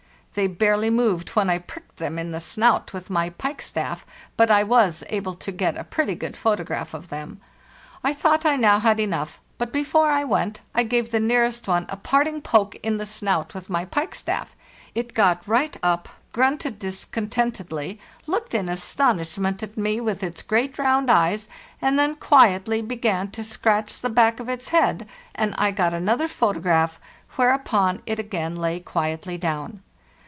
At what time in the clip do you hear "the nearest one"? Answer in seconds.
11.11-11.85